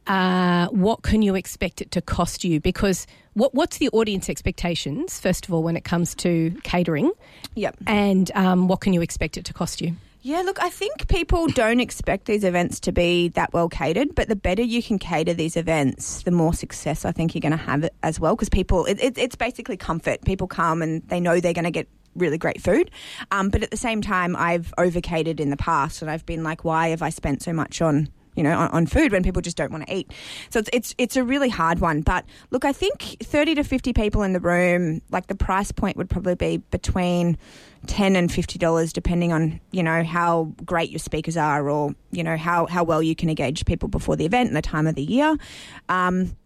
[0.06, 2.60] uh, what can you expect it to cost you?
[2.60, 7.12] Because what, what's the audience expectations, first of all, when it comes to catering?
[7.54, 7.76] Yep.
[7.86, 9.94] And um, what can you expect it to cost you?
[10.22, 14.28] Yeah, look, I think people don't expect these events to be that well catered, but
[14.28, 17.56] the better you can cater these events, the more success I think you're going to
[17.56, 18.34] have as well.
[18.34, 20.24] Because people, it, it, it's basically comfort.
[20.24, 22.90] People come and they know they're going to get really great food.
[23.30, 26.64] Um, but at the same time, I've overcated in the past, and I've been like,
[26.64, 29.56] why have I spent so much on you know, on, on, food when people just
[29.56, 30.12] don't want to eat.
[30.50, 32.02] So it's, it's it's a really hard one.
[32.02, 35.96] But look, I think thirty to fifty people in the room, like the price point
[35.96, 37.38] would probably be between
[37.86, 42.22] ten and fifty dollars, depending on you know how great your speakers are, or you
[42.22, 44.94] know how how well you can engage people before the event and the time of
[44.94, 45.36] the year.
[45.88, 46.36] Um,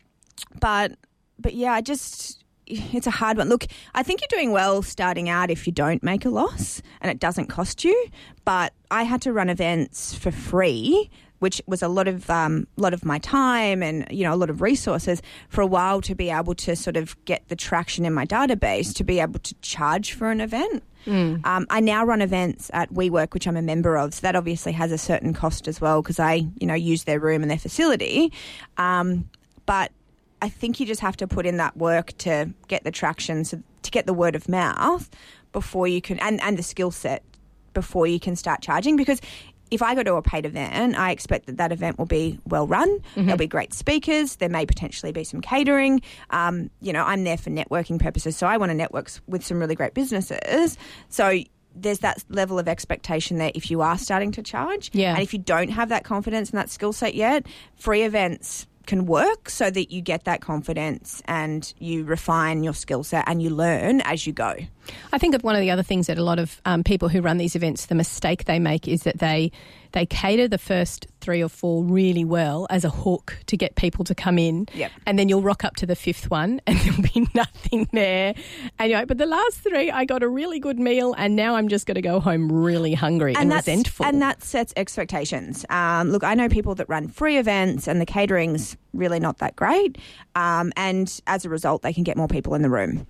[0.60, 0.92] but
[1.40, 2.39] but yeah, I just
[2.70, 3.48] it's a hard one.
[3.48, 7.10] Look, I think you're doing well starting out if you don't make a loss and
[7.10, 8.06] it doesn't cost you.
[8.44, 12.94] But I had to run events for free, which was a lot of um, lot
[12.94, 16.30] of my time and you know a lot of resources for a while to be
[16.30, 20.12] able to sort of get the traction in my database to be able to charge
[20.12, 20.82] for an event.
[21.06, 21.44] Mm.
[21.46, 24.14] Um, I now run events at WeWork, which I'm a member of.
[24.14, 27.18] So that obviously has a certain cost as well because I, you know, use their
[27.18, 28.32] room and their facility.
[28.76, 29.28] Um,
[29.64, 29.92] but
[30.42, 33.62] I think you just have to put in that work to get the traction, so
[33.82, 35.10] to get the word of mouth
[35.52, 37.22] before you can, and, and the skill set
[37.74, 38.96] before you can start charging.
[38.96, 39.20] Because
[39.70, 42.66] if I go to a paid event, I expect that that event will be well
[42.66, 42.88] run.
[42.98, 43.26] Mm-hmm.
[43.26, 44.36] There'll be great speakers.
[44.36, 46.02] There may potentially be some catering.
[46.30, 49.58] Um, you know, I'm there for networking purposes, so I want to network with some
[49.58, 50.76] really great businesses.
[51.08, 51.40] So
[51.74, 55.14] there's that level of expectation that if you are starting to charge, yeah.
[55.14, 59.06] and if you don't have that confidence and that skill set yet, free events can
[59.06, 63.48] work so that you get that confidence and you refine your skill set and you
[63.48, 64.52] learn as you go.
[65.12, 67.36] I think one of the other things that a lot of um, people who run
[67.36, 69.52] these events, the mistake they make is that they
[69.92, 74.04] they cater the first three or four really well as a hook to get people
[74.04, 74.66] to come in.
[74.74, 74.90] Yep.
[75.06, 78.34] And then you'll rock up to the fifth one and there'll be nothing there.
[78.78, 81.56] And you're like, but the last three, I got a really good meal and now
[81.56, 84.06] I'm just going to go home really hungry and, and resentful.
[84.06, 85.64] And that sets expectations.
[85.68, 89.56] Um, look, I know people that run free events and the catering's really not that
[89.56, 89.98] great.
[90.34, 93.06] Um, and as a result, they can get more people in the room.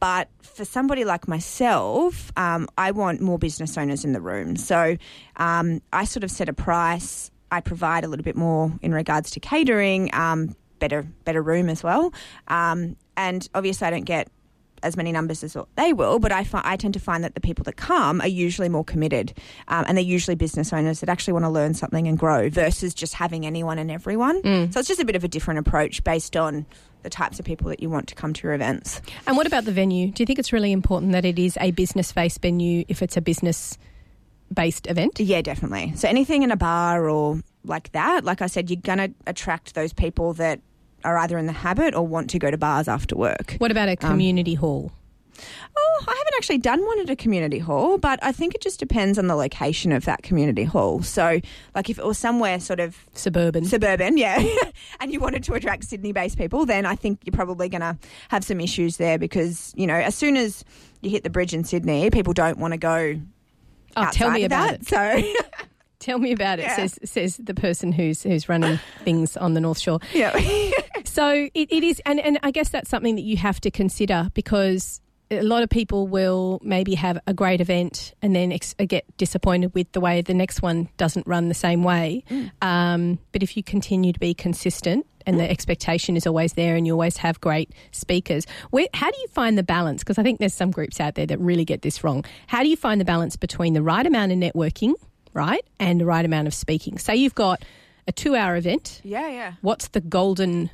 [0.00, 4.56] But for somebody like myself, um, I want more business owners in the room.
[4.56, 4.96] So
[5.36, 7.30] um, I sort of set a price.
[7.50, 11.82] I provide a little bit more in regards to catering, um, better better room as
[11.82, 12.12] well.
[12.48, 14.28] Um, and obviously, I don't get
[14.84, 17.40] as many numbers as they will, but I, fi- I tend to find that the
[17.40, 19.32] people that come are usually more committed
[19.68, 22.94] um, and they're usually business owners that actually want to learn something and grow versus
[22.94, 24.42] just having anyone and everyone.
[24.42, 24.72] Mm.
[24.72, 26.66] So it's just a bit of a different approach based on
[27.02, 29.00] the types of people that you want to come to your events.
[29.26, 30.10] And what about the venue?
[30.10, 33.16] Do you think it's really important that it is a business based venue if it's
[33.16, 33.78] a business
[34.52, 35.20] based event?
[35.20, 35.92] Yeah, definitely.
[35.96, 39.74] So anything in a bar or like that, like I said, you're going to attract
[39.74, 40.60] those people that
[41.04, 43.56] are either in the habit or want to go to bars after work.
[43.58, 44.92] What about a um, community um, hall?
[45.76, 48.78] Oh, I haven't actually done one at a community hall, but I think it just
[48.78, 51.02] depends on the location of that community hall.
[51.02, 51.40] So,
[51.74, 54.44] like if it was somewhere sort of suburban, suburban, yeah,
[55.00, 58.44] and you wanted to attract Sydney-based people, then I think you're probably going to have
[58.44, 60.64] some issues there because you know as soon as
[61.00, 63.20] you hit the bridge in Sydney, people don't want to go.
[63.96, 65.18] Oh, tell me about that.
[65.18, 65.34] it.
[65.36, 65.54] So.
[66.00, 66.62] Tell me about it.
[66.62, 66.76] Yeah.
[66.76, 70.00] Says says the person who's who's running things on the North Shore.
[70.12, 70.32] Yeah.
[71.14, 74.30] So it, it is, and, and I guess that's something that you have to consider
[74.34, 75.00] because
[75.30, 79.72] a lot of people will maybe have a great event and then ex- get disappointed
[79.74, 82.24] with the way the next one doesn't run the same way.
[82.28, 82.50] Mm.
[82.62, 86.84] Um, but if you continue to be consistent and the expectation is always there and
[86.84, 90.02] you always have great speakers, where, how do you find the balance?
[90.02, 92.24] Because I think there's some groups out there that really get this wrong.
[92.48, 94.94] How do you find the balance between the right amount of networking,
[95.32, 96.98] right, and the right amount of speaking?
[96.98, 97.64] Say you've got
[98.08, 99.00] a two hour event.
[99.04, 99.52] Yeah, yeah.
[99.60, 100.70] What's the golden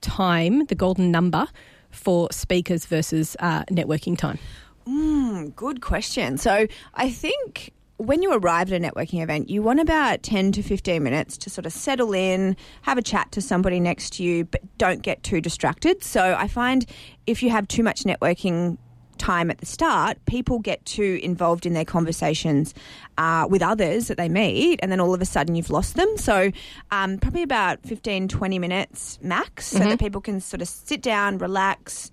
[0.00, 1.46] time, the golden number
[1.90, 4.38] for speakers versus uh, networking time?
[4.86, 6.38] Mm, good question.
[6.38, 10.62] So I think when you arrive at a networking event, you want about 10 to
[10.62, 14.46] 15 minutes to sort of settle in, have a chat to somebody next to you,
[14.46, 16.02] but don't get too distracted.
[16.02, 16.86] So I find
[17.26, 18.78] if you have too much networking
[19.20, 22.74] time at the start, people get too involved in their conversations
[23.18, 26.08] uh, with others that they meet, and then all of a sudden you've lost them.
[26.16, 26.50] So,
[26.90, 31.38] um, probably about 15, 20 minutes max, so that people can sort of sit down,
[31.38, 32.10] relax,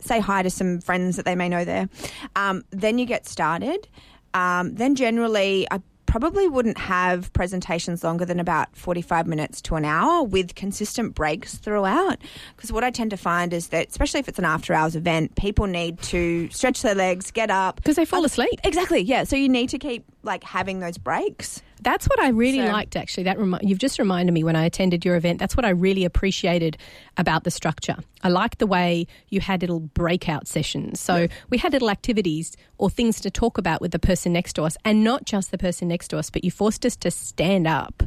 [0.00, 1.88] say hi to some friends that they may know there.
[2.36, 3.88] Um, then you get started.
[4.34, 5.80] Um, then generally, I
[6.14, 11.56] probably wouldn't have presentations longer than about 45 minutes to an hour with consistent breaks
[11.56, 12.18] throughout.
[12.54, 15.34] Because what I tend to find is that, especially if it's an after hours event,
[15.34, 17.74] people need to stretch their legs, get up.
[17.74, 18.60] Because they fall asleep.
[18.62, 19.24] Exactly, yeah.
[19.24, 21.60] So you need to keep like having those breaks.
[21.82, 23.24] That's what I really So- liked, actually.
[23.24, 25.38] That remi- you've just reminded me when I attended your event.
[25.38, 26.76] That's what I really appreciated
[27.16, 27.96] about the structure.
[28.22, 31.00] I liked the way you had little breakout sessions.
[31.00, 34.62] So we had little activities or things to talk about with the person next to
[34.62, 37.66] us, and not just the person next to us, but you forced us to stand
[37.66, 38.02] up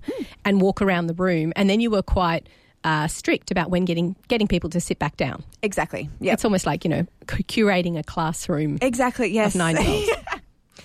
[0.46, 2.48] and walk around the room, and then you were quite.
[2.84, 5.44] Uh, strict about when getting getting people to sit back down.
[5.62, 6.32] Exactly, yeah.
[6.34, 9.56] It's almost like you know curating a classroom Exactly, yes.
[9.56, 10.10] nine year olds.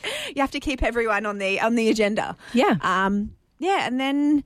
[0.35, 2.37] you have to keep everyone on the on the agenda.
[2.53, 2.77] Yeah.
[2.81, 4.45] Um, yeah, and then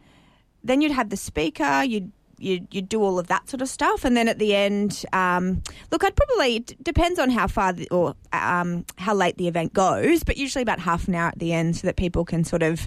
[0.62, 1.82] then you'd have the speaker.
[1.82, 5.04] You'd you you do all of that sort of stuff, and then at the end,
[5.12, 9.48] um, look, I'd probably it depends on how far the, or um, how late the
[9.48, 12.44] event goes, but usually about half an hour at the end, so that people can
[12.44, 12.86] sort of.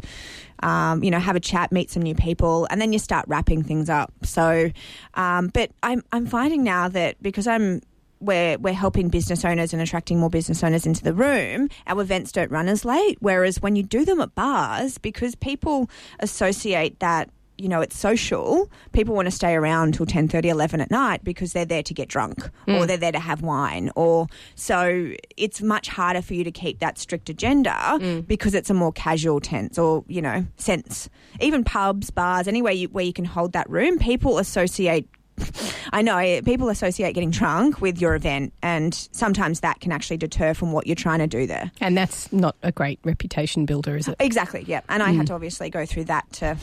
[0.62, 3.64] Um, you know, have a chat, meet some new people, and then you start wrapping
[3.64, 4.12] things up.
[4.24, 4.72] So,
[5.14, 7.80] um, but I'm I'm finding now that because I'm
[8.20, 12.32] we're we're helping business owners and attracting more business owners into the room, our events
[12.32, 13.18] don't run as late.
[13.20, 18.70] Whereas when you do them at bars, because people associate that you know it's social,
[18.94, 22.08] people want to stay around till 10, 11 at night because they're there to get
[22.08, 22.80] drunk mm.
[22.80, 26.80] or they're there to have wine or so it's much harder for you to keep
[26.80, 28.26] that strict agenda mm.
[28.26, 31.10] because it's a more casual tense or you know sense.
[31.42, 35.08] Even pubs, bars, anywhere you, where you can hold that room, people associate
[35.94, 40.54] I know people associate getting drunk with your event, and sometimes that can actually deter
[40.54, 41.72] from what you're trying to do there.
[41.82, 44.12] And that's not a great reputation builder, is it?
[44.12, 44.82] Uh, exactly, yeah.
[44.90, 45.36] And I had to mm.
[45.36, 46.58] obviously go through that to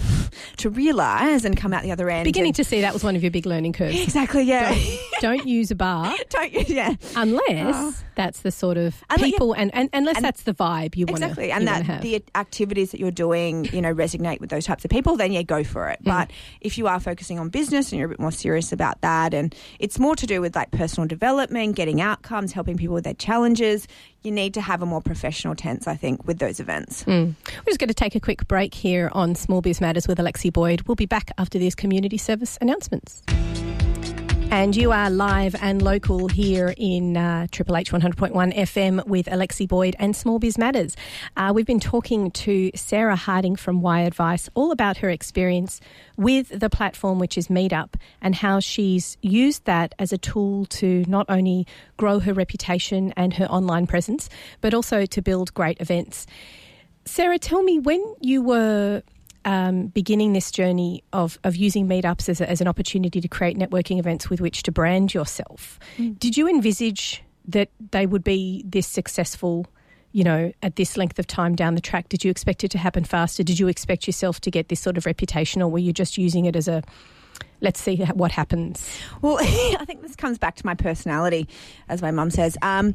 [0.59, 2.25] to realise and come out the other end.
[2.25, 4.01] Beginning and- to see that was one of your big learning curves.
[4.01, 4.77] exactly, yeah.
[5.21, 6.69] Don't use a bar Don't?
[6.69, 7.95] Yeah, unless oh.
[8.15, 9.25] that's the sort of Unle- yeah.
[9.25, 11.51] people and, and unless And- that's the vibe you want to exactly.
[11.53, 12.03] And that have.
[12.03, 15.17] the activities that you're doing, you know, resonate with those types of people.
[15.17, 16.01] Then yeah, go for it.
[16.03, 16.05] Mm.
[16.05, 19.35] But if you are focusing on business and you're a bit more serious about that,
[19.35, 23.15] and it's more to do with like personal development, getting outcomes, helping people with their
[23.15, 23.87] challenges,
[24.23, 27.05] you need to have a more professional tense, I think, with those events.
[27.05, 27.35] Mm.
[27.47, 30.53] We're just going to take a quick break here on Small Biz Matters with Alexi
[30.53, 30.83] Boyd.
[30.83, 33.23] We'll be back after these community service announcements.
[34.51, 39.67] And you are live and local here in uh, Triple H 100.1 FM with Alexi
[39.69, 40.97] Boyd and Small Biz Matters.
[41.37, 45.81] Uh, we've been talking to Sarah Harding from Y Advice all about her experience
[46.17, 51.05] with the platform, which is Meetup, and how she's used that as a tool to
[51.09, 54.31] not only grow her reputation and her online presence,
[54.61, 56.27] but also to build great events.
[57.05, 59.03] Sarah, tell me when you were
[59.47, 63.57] um, beginning this journey of, of using meetups as, a, as an opportunity to create
[63.57, 65.79] networking events with which to brand yourself,
[66.19, 69.67] did you envisage that they would be this successful?
[70.13, 72.79] You know, at this length of time down the track, did you expect it to
[72.79, 73.43] happen faster?
[73.43, 76.47] Did you expect yourself to get this sort of reputation, or were you just using
[76.47, 76.83] it as a
[77.61, 78.89] let's see what happens?
[79.23, 81.49] Well, I think this comes back to my personality,
[81.89, 82.57] as my mum says.
[82.63, 82.95] Um,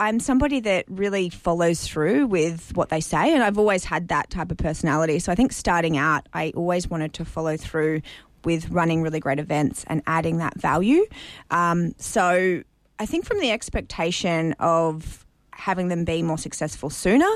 [0.00, 4.30] I'm somebody that really follows through with what they say, and I've always had that
[4.30, 5.18] type of personality.
[5.18, 8.02] So I think starting out, I always wanted to follow through
[8.44, 11.04] with running really great events and adding that value.
[11.50, 12.62] Um, so
[12.98, 17.28] I think from the expectation of having them be more successful sooner.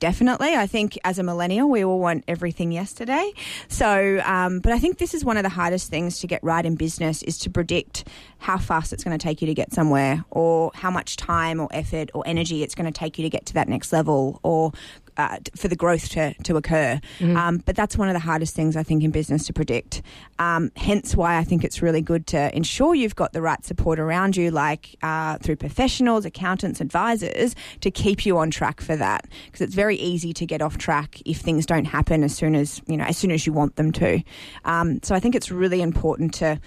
[0.00, 0.54] Definitely.
[0.54, 3.32] I think as a millennial, we all want everything yesterday.
[3.68, 6.64] So, um, but I think this is one of the hardest things to get right
[6.64, 8.04] in business is to predict
[8.38, 11.68] how fast it's going to take you to get somewhere or how much time or
[11.70, 14.72] effort or energy it's going to take you to get to that next level or
[15.16, 17.00] uh, for the growth to, to occur.
[17.36, 20.02] Um, but that's one of the hardest things I think in business to predict.
[20.38, 23.98] Um, hence why I think it's really good to ensure you've got the right support
[23.98, 29.26] around you, like uh, through professionals, accountants, advisors, to keep you on track for that.
[29.46, 32.80] Because it's very easy to get off track if things don't happen as soon as
[32.86, 34.22] you know as soon as you want them to.
[34.64, 36.60] Um, so I think it's really important to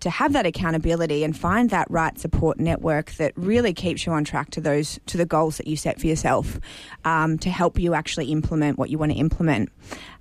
[0.00, 4.24] to have that accountability and find that right support network that really keeps you on
[4.24, 6.60] track to those to the goals that you set for yourself
[7.04, 9.70] um, to help you actually implement what you want to implement.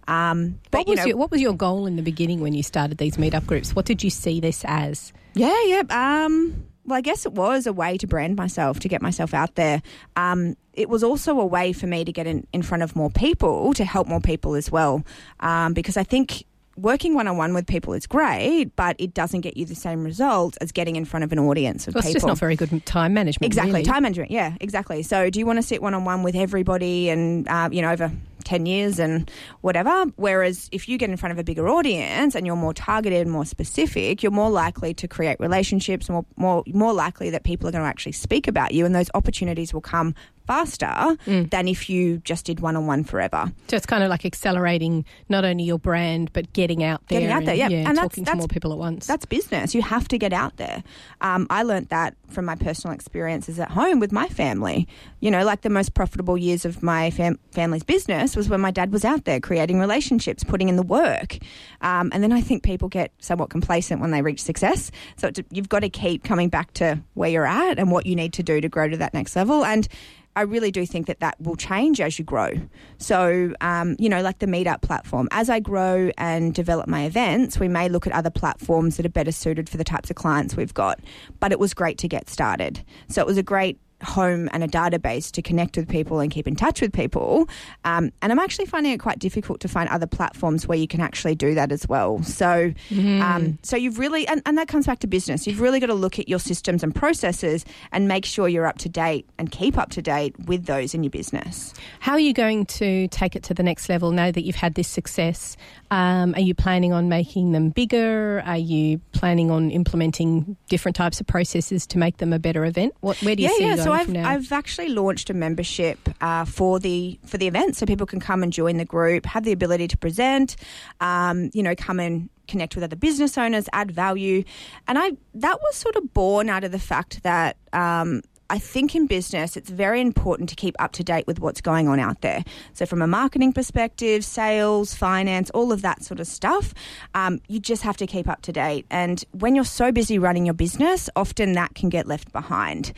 [0.08, 2.64] Um, but What was, know, your, what was your goal in the beginning when you
[2.64, 3.76] started these meetup groups?
[3.76, 5.12] What did you see this as?
[5.34, 5.84] Yeah, yeah.
[5.90, 9.56] Um, well, I guess it was a way to brand myself, to get myself out
[9.56, 9.82] there.
[10.16, 13.10] Um, it was also a way for me to get in, in front of more
[13.10, 15.04] people, to help more people as well.
[15.40, 16.46] Um, because I think
[16.76, 20.04] working one on one with people is great, but it doesn't get you the same
[20.04, 22.20] results as getting in front of an audience of Well, it's people.
[22.20, 23.46] just not very good time management.
[23.46, 23.84] Exactly, really.
[23.86, 24.32] time management.
[24.32, 25.04] Yeah, exactly.
[25.04, 27.92] So, do you want to sit one on one with everybody and uh, you know
[27.92, 28.12] over
[28.44, 29.30] ten years and
[29.62, 30.06] whatever?
[30.18, 33.32] Whereas if you get in front of a bigger audience and you're more targeted and
[33.32, 37.72] more specific, you're more likely to create relationships, more more more likely that people are
[37.72, 40.14] going to actually speak about you, and those opportunities will come
[40.48, 40.86] faster
[41.26, 41.50] Mm.
[41.50, 43.52] than if you just did one on one forever.
[43.68, 47.34] So it's kind of like accelerating not only your brand but getting out there, Getting
[47.36, 47.66] out there, yeah.
[47.68, 49.08] And that's- talking to that's- more people at once.
[49.08, 49.74] That's business.
[49.76, 50.84] You have to get out there.
[51.22, 54.88] Um, I learnt that from my personal experiences at home with my family.
[55.20, 58.72] You know, like the most profitable years of my fam- family's business was when my
[58.72, 61.38] dad was out there creating relationships, putting in the work.
[61.82, 64.92] Um, and then I think people get somewhat complacent when they reach success.
[65.18, 68.16] So it, you've got to keep coming back to where you're at and what you
[68.16, 69.64] need to do to grow to that next level.
[69.66, 69.88] And
[70.36, 72.52] I really do think that that will change as you grow.
[72.98, 77.60] So, um, you know, like the Meetup platform, as I grow and develop my events,
[77.60, 80.58] we may look at other platforms that are better suited for the types of clients
[80.58, 81.00] we've got.
[81.40, 82.84] But it was great to get started.
[83.08, 86.48] So it was a great home and a database to connect with people and keep
[86.48, 87.50] in touch with people.
[87.84, 91.02] Um, and I'm actually finding it quite difficult to find other platforms where you can
[91.02, 92.24] actually do that as well.
[92.24, 92.74] So,
[93.22, 95.48] um, so you've really, and, and that comes back to business.
[95.48, 98.78] You've really got to look at your systems and processes and make sure you're up
[98.80, 101.74] to date and keep up to date with those in your business.
[102.00, 104.76] How are you going to take it to the next level now that you've had
[104.76, 105.58] this success?
[105.96, 108.44] Um, are you planning on making them bigger?
[108.46, 112.96] Are you planning on implementing different types of processes to make them a better event?
[113.00, 113.76] What, where do you yeah, see yeah.
[113.78, 114.30] So I've from now?
[114.30, 118.44] I've actually launched a membership uh, for the for the event, so people can come
[118.44, 120.58] and join the group, have the ability to present,
[121.00, 124.44] um, you know, come and connect with other business owners, add value,
[124.90, 127.56] and I that was sort of born out of the fact that.
[127.72, 131.62] Um, I think in business, it's very important to keep up to date with what's
[131.62, 132.44] going on out there.
[132.74, 136.74] So, from a marketing perspective, sales, finance, all of that sort of stuff,
[137.16, 138.86] um, you just have to keep up to date.
[138.92, 142.94] And when you're so busy running your business, often that can get left behind.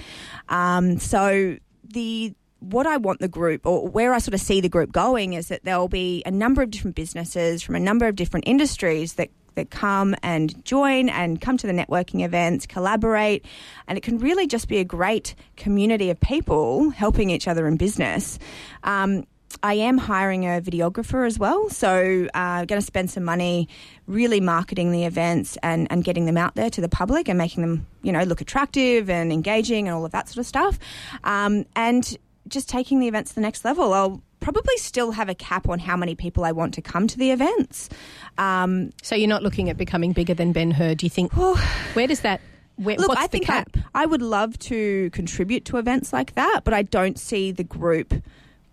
[0.49, 4.69] Um, so, the what I want the group, or where I sort of see the
[4.69, 8.07] group going, is that there will be a number of different businesses from a number
[8.07, 13.45] of different industries that that come and join and come to the networking events, collaborate,
[13.88, 17.76] and it can really just be a great community of people helping each other in
[17.76, 18.39] business.
[18.84, 19.28] Um,
[19.64, 23.68] I am hiring a videographer as well, so uh, going to spend some money
[24.05, 27.62] really marketing the events and, and getting them out there to the public and making
[27.62, 30.80] them, you know, look attractive and engaging and all of that sort of stuff.
[31.24, 33.93] Um, and just taking the events to the next level.
[33.93, 37.17] I'll probably still have a cap on how many people I want to come to
[37.17, 37.89] the events.
[38.38, 40.95] Um, so you're not looking at becoming bigger than Ben Hur.
[40.95, 41.35] Do you think?
[41.35, 42.41] where does that?
[42.77, 43.65] Where, look, what's I think I.
[43.95, 48.13] I would love to contribute to events like that, but I don't see the group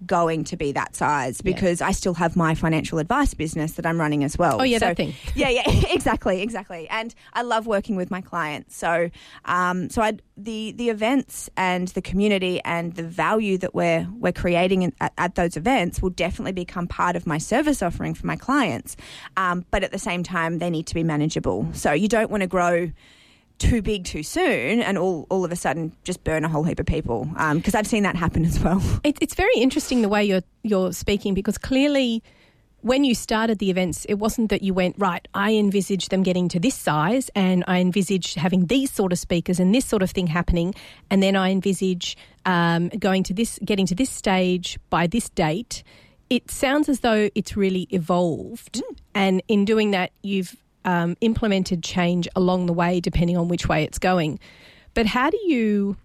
[0.06, 1.52] going to be that size Yeah.
[1.54, 4.58] because I still have my financial advice business that I'm running as well.
[4.60, 5.14] Oh, yeah, So- that thing.
[5.34, 6.88] yeah, yeah, exactly, exactly.
[6.90, 8.76] And I love working with my clients.
[8.76, 9.10] So,
[9.44, 14.32] um, so I the the events and the community and the value that we're we're
[14.32, 18.26] creating in, at, at those events will definitely become part of my service offering for
[18.26, 18.96] my clients.
[19.36, 21.68] Um, but at the same time, they need to be manageable.
[21.72, 22.90] So you don't want to grow
[23.58, 26.80] too big too soon and all, all of a sudden just burn a whole heap
[26.80, 28.82] of people because I've seen that happen as well.
[29.04, 32.22] It, it's very interesting the way you're you're speaking because clearly,
[32.80, 35.26] when you started the events, it wasn't that you went right.
[35.34, 39.58] I envisage them getting to this size, and I envisage having these sort of speakers
[39.58, 40.74] and this sort of thing happening,
[41.10, 45.82] and then I envisage um, going to this, getting to this stage by this date.
[46.30, 48.82] It sounds as though it's really evolved,
[49.14, 53.84] and in doing that, you've um, implemented change along the way, depending on which way
[53.84, 54.38] it's going.
[54.94, 55.96] But how do you?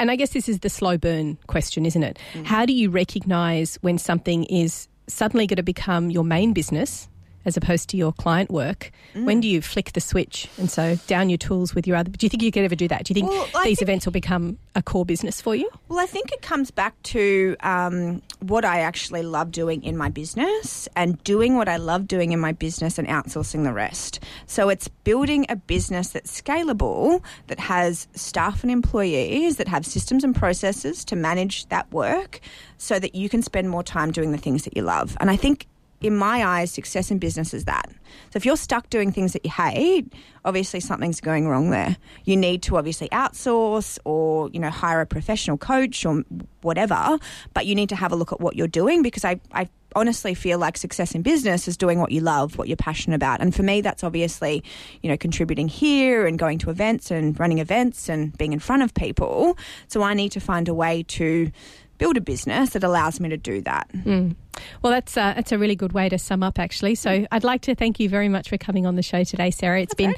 [0.00, 2.18] and I guess this is the slow burn question, isn't it?
[2.44, 7.08] How do you recognize when something is suddenly going to become your main business
[7.44, 8.90] as opposed to your client work?
[9.14, 12.10] When do you flick the switch and so down your tools with your other?
[12.10, 13.04] Do you think you could ever do that?
[13.04, 15.68] Do you think Well, these think- events will become a core business for you?
[15.88, 20.08] Well, I think it comes back to um, what I actually love doing in my
[20.08, 24.20] business and doing what I love doing in my business and outsourcing the rest.
[24.46, 30.24] So it's building a business that's scalable, that has staff and employees, that have systems
[30.24, 32.40] and processes to manage that work
[32.78, 35.16] so that you can spend more time doing the things that you love.
[35.20, 35.66] And I think
[36.02, 37.86] in my eyes, success in business is that.
[38.30, 40.12] So if you're stuck doing things that you hate,
[40.44, 41.96] obviously something's going wrong there.
[42.24, 46.24] You need to obviously outsource or, you know, hire a professional coach or
[46.62, 47.18] whatever,
[47.54, 50.34] but you need to have a look at what you're doing because I, I honestly
[50.34, 53.40] feel like success in business is doing what you love, what you're passionate about.
[53.40, 54.62] And for me, that's obviously,
[55.02, 58.82] you know, contributing here and going to events and running events and being in front
[58.82, 59.56] of people.
[59.88, 61.50] So I need to find a way to
[62.02, 63.88] build a business that allows me to do that.
[63.92, 64.34] Mm.
[64.82, 66.96] Well, that's uh, that's a really good way to sum up, actually.
[66.96, 69.80] So I'd like to thank you very much for coming on the show today, Sarah.
[69.80, 70.16] It's been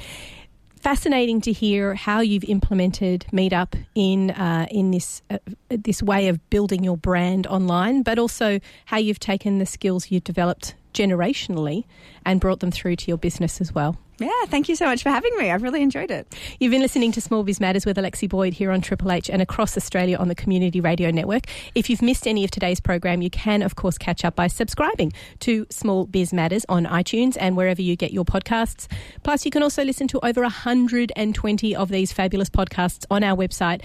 [0.80, 5.36] fascinating to hear how you've implemented Meetup in uh, in this uh,
[5.68, 10.24] this way of building your brand online, but also how you've taken the skills you've
[10.24, 11.84] developed generationally
[12.24, 13.98] and brought them through to your business as well.
[14.20, 15.50] Yeah, thank you so much for having me.
[15.50, 16.32] I've really enjoyed it.
[16.60, 19.42] You've been listening to Small Biz Matters with Alexi Boyd here on Triple H and
[19.42, 21.46] across Australia on the Community Radio Network.
[21.74, 25.12] If you've missed any of today's program, you can, of course, catch up by subscribing
[25.40, 28.86] to Small Biz Matters on iTunes and wherever you get your podcasts.
[29.24, 33.82] Plus, you can also listen to over 120 of these fabulous podcasts on our website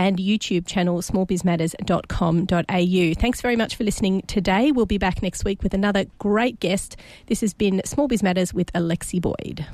[0.00, 3.20] and YouTube channel smallbizmatters.com.au.
[3.20, 4.72] Thanks very much for listening today.
[4.72, 6.96] We'll be back next week with another great guest.
[7.26, 9.66] This has been Small Biz Matters with Alexi Boyd.